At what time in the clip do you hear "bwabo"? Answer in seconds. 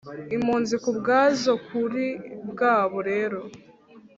2.51-2.97